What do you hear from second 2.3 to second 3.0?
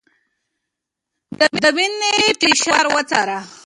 فشار